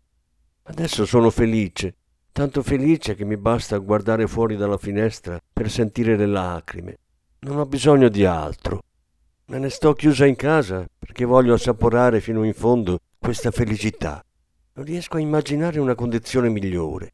Adesso 0.65 1.07
sono 1.07 1.31
felice 1.31 1.95
tanto 2.39 2.63
felice 2.63 3.17
che 3.17 3.25
mi 3.25 3.37
basta 3.37 3.77
guardare 3.79 4.29
fuori 4.29 4.55
dalla 4.55 4.77
finestra 4.77 5.41
per 5.53 5.69
sentire 5.69 6.17
le 6.17 6.27
lacrime. 6.27 6.99
Non 7.41 7.59
ho 7.59 7.67
bisogno 7.67 8.09
di 8.09 8.25
altro. 8.25 8.81
Me 9.51 9.59
ne 9.59 9.71
sto 9.71 9.95
chiusa 9.95 10.27
in 10.27 10.37
casa 10.37 10.87
perché 10.99 11.25
voglio 11.25 11.55
assaporare 11.55 12.21
fino 12.21 12.45
in 12.45 12.53
fondo 12.53 12.99
questa 13.19 13.51
felicità. 13.51 14.23
Non 14.75 14.85
riesco 14.85 15.17
a 15.17 15.21
immaginare 15.21 15.81
una 15.81 15.95
condizione 15.95 16.51
migliore. 16.51 17.13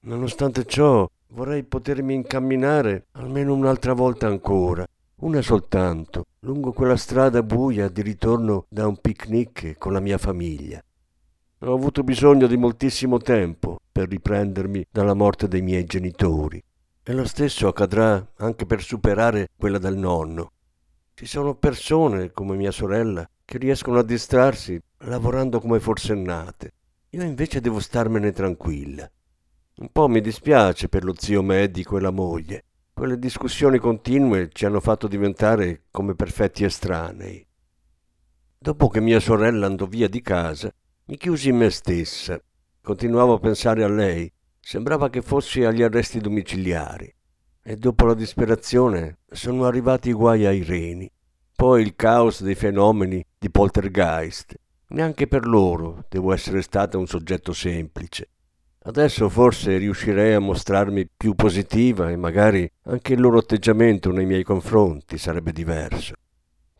Nonostante 0.00 0.66
ciò, 0.66 1.08
vorrei 1.28 1.64
potermi 1.64 2.12
incamminare 2.12 3.06
almeno 3.12 3.54
un'altra 3.54 3.94
volta 3.94 4.26
ancora, 4.26 4.84
una 5.20 5.40
soltanto, 5.40 6.26
lungo 6.40 6.72
quella 6.72 6.98
strada 6.98 7.42
buia 7.42 7.88
di 7.88 8.02
ritorno 8.02 8.66
da 8.68 8.86
un 8.86 8.98
picnic 8.98 9.78
con 9.78 9.94
la 9.94 10.00
mia 10.00 10.18
famiglia. 10.18 10.84
Ho 11.60 11.72
avuto 11.72 12.02
bisogno 12.02 12.46
di 12.46 12.58
moltissimo 12.58 13.16
tempo 13.16 13.78
per 13.90 14.10
riprendermi 14.10 14.84
dalla 14.90 15.14
morte 15.14 15.48
dei 15.48 15.62
miei 15.62 15.86
genitori. 15.86 16.62
E 17.02 17.12
lo 17.14 17.24
stesso 17.24 17.68
accadrà 17.68 18.22
anche 18.36 18.66
per 18.66 18.82
superare 18.82 19.48
quella 19.56 19.78
del 19.78 19.96
nonno. 19.96 20.50
Ci 21.14 21.26
sono 21.26 21.54
persone, 21.54 22.32
come 22.32 22.56
mia 22.56 22.72
sorella, 22.72 23.28
che 23.44 23.58
riescono 23.58 23.98
a 23.98 24.04
distrarsi 24.04 24.80
lavorando 24.98 25.60
come 25.60 25.78
forsennate. 25.78 26.72
Io 27.10 27.22
invece 27.22 27.60
devo 27.60 27.78
starmene 27.78 28.32
tranquilla. 28.32 29.08
Un 29.76 29.88
po' 29.92 30.08
mi 30.08 30.20
dispiace 30.20 30.88
per 30.88 31.04
lo 31.04 31.14
zio 31.16 31.42
medico 31.42 31.96
e 31.96 32.00
la 32.00 32.10
moglie. 32.10 32.64
Quelle 32.92 33.18
discussioni 33.18 33.78
continue 33.78 34.50
ci 34.52 34.66
hanno 34.66 34.80
fatto 34.80 35.06
diventare 35.06 35.84
come 35.90 36.14
perfetti 36.14 36.64
estranei. 36.64 37.46
Dopo 38.58 38.88
che 38.88 39.00
mia 39.00 39.20
sorella 39.20 39.66
andò 39.66 39.86
via 39.86 40.08
di 40.08 40.20
casa, 40.20 40.72
mi 41.06 41.16
chiusi 41.16 41.50
in 41.50 41.56
me 41.56 41.70
stessa 41.70 42.40
Continuavo 42.84 43.32
a 43.32 43.38
pensare 43.38 43.82
a 43.82 43.88
lei. 43.88 44.30
Sembrava 44.60 45.08
che 45.08 45.22
fossi 45.22 45.64
agli 45.64 45.82
arresti 45.82 46.20
domiciliari. 46.20 47.10
E 47.66 47.76
dopo 47.76 48.04
la 48.04 48.12
disperazione 48.12 49.20
sono 49.30 49.64
arrivati 49.64 50.10
i 50.10 50.12
guai 50.12 50.44
ai 50.44 50.62
reni. 50.62 51.10
Poi 51.56 51.80
il 51.80 51.96
caos 51.96 52.42
dei 52.42 52.54
fenomeni 52.54 53.24
di 53.38 53.48
poltergeist. 53.48 54.54
Neanche 54.88 55.26
per 55.26 55.46
loro 55.46 56.04
devo 56.10 56.34
essere 56.34 56.60
stata 56.60 56.98
un 56.98 57.06
soggetto 57.06 57.54
semplice. 57.54 58.28
Adesso 58.82 59.30
forse 59.30 59.78
riuscirei 59.78 60.34
a 60.34 60.40
mostrarmi 60.40 61.08
più 61.16 61.34
positiva 61.34 62.10
e 62.10 62.16
magari 62.16 62.70
anche 62.82 63.14
il 63.14 63.20
loro 63.22 63.38
atteggiamento 63.38 64.12
nei 64.12 64.26
miei 64.26 64.42
confronti 64.42 65.16
sarebbe 65.16 65.50
diverso. 65.50 66.12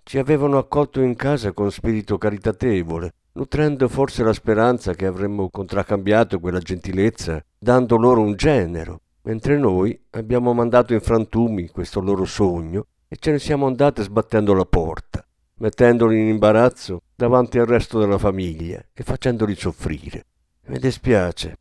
Ci 0.03 0.19
avevano 0.19 0.59
accolto 0.59 1.01
in 1.01 1.17
casa 1.17 1.53
con 1.53 1.73
spirito 1.73 2.19
caritatevole, 2.19 3.11
nutrendo 3.33 3.89
forse 3.89 4.23
la 4.23 4.35
speranza 4.35 4.93
che 4.93 5.07
avremmo 5.07 5.49
contraccambiato 5.49 6.39
quella 6.41 6.61
gentilezza 6.61 7.43
dando 7.59 7.97
loro 7.97 8.21
un 8.21 8.37
genero, 8.37 9.01
mentre 9.25 9.59
noi 9.59 9.99
abbiamo 10.11 10.53
mandato 10.53 10.93
in 10.93 11.01
frantumi 11.01 11.69
questo 11.69 12.01
loro 12.01 12.25
sogno 12.25 12.87
e 13.09 13.17
ce 13.17 13.31
ne 13.31 13.39
siamo 13.39 13.67
andate 13.67 14.03
sbattendo 14.03 14.55
la 14.55 14.65
porta, 14.65 15.25
mettendoli 15.59 16.21
in 16.21 16.29
imbarazzo 16.29 17.03
davanti 17.15 17.59
al 17.59 17.67
resto 17.67 17.99
della 17.99 18.19
famiglia 18.19 18.85
e 18.93 19.03
facendoli 19.03 19.55
soffrire. 19.55 20.27
Mi 20.67 20.79
dispiace. 20.79 21.57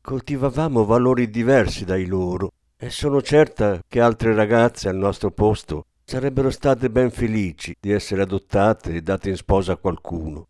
coltivavamo 0.00 0.84
valori 0.84 1.30
diversi 1.30 1.84
dai 1.84 2.06
loro 2.06 2.50
e 2.76 2.90
sono 2.90 3.22
certa 3.22 3.80
che 3.88 4.00
altre 4.00 4.34
ragazze 4.34 4.88
al 4.88 4.96
nostro 4.96 5.30
posto 5.30 5.86
sarebbero 6.04 6.50
state 6.50 6.90
ben 6.90 7.10
felici 7.10 7.74
di 7.80 7.90
essere 7.90 8.22
adottate 8.22 8.92
e 8.92 9.00
date 9.00 9.30
in 9.30 9.36
sposa 9.36 9.72
a 9.72 9.76
qualcuno. 9.76 10.48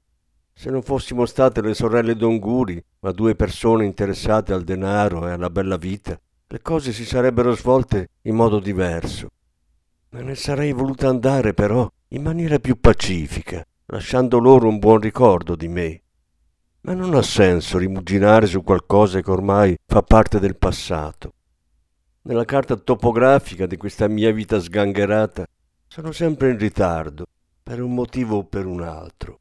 Se 0.52 0.70
non 0.70 0.82
fossimo 0.82 1.26
state 1.26 1.60
le 1.60 1.74
sorelle 1.74 2.16
d'Onguri, 2.16 2.82
ma 3.00 3.12
due 3.12 3.34
persone 3.34 3.84
interessate 3.84 4.52
al 4.52 4.62
denaro 4.62 5.28
e 5.28 5.32
alla 5.32 5.50
bella 5.50 5.76
vita, 5.76 6.18
le 6.46 6.60
cose 6.60 6.92
si 6.92 7.04
sarebbero 7.04 7.54
svolte 7.54 8.10
in 8.22 8.34
modo 8.34 8.60
diverso. 8.60 9.28
Me 10.10 10.22
ne 10.22 10.34
sarei 10.34 10.72
voluta 10.72 11.08
andare 11.08 11.54
però 11.54 11.90
in 12.08 12.22
maniera 12.22 12.58
più 12.58 12.78
pacifica, 12.78 13.64
lasciando 13.86 14.38
loro 14.38 14.68
un 14.68 14.78
buon 14.78 15.00
ricordo 15.00 15.56
di 15.56 15.68
me. 15.68 16.02
Ma 16.82 16.94
non 16.94 17.14
ha 17.14 17.22
senso 17.22 17.78
rimuginare 17.78 18.46
su 18.46 18.62
qualcosa 18.62 19.20
che 19.20 19.30
ormai 19.30 19.76
fa 19.86 20.02
parte 20.02 20.38
del 20.38 20.56
passato. 20.56 21.32
Nella 22.22 22.44
carta 22.44 22.76
topografica 22.76 23.66
di 23.66 23.76
questa 23.76 24.06
mia 24.06 24.32
vita 24.32 24.60
sgangherata 24.60 25.44
sono 25.88 26.12
sempre 26.12 26.50
in 26.50 26.58
ritardo, 26.58 27.26
per 27.62 27.82
un 27.82 27.94
motivo 27.94 28.38
o 28.38 28.44
per 28.44 28.66
un 28.66 28.82
altro. 28.82 29.40